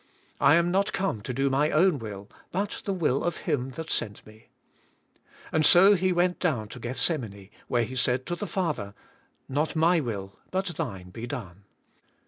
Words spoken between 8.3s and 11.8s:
the Father, Not my will but Thine be done."